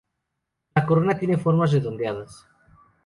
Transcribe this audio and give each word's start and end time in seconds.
La 0.73 0.83
corona 0.83 1.15
tiene 1.15 1.37
formas 1.37 1.73
redondeadas. 1.73 2.47